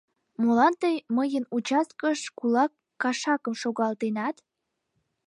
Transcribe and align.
Молан 0.41 0.73
тый 0.81 0.95
мыйын 1.17 1.45
участкыш 1.57 2.19
кулак 2.37 2.71
кашакым 3.01 3.53
шогалтенат? 3.61 4.35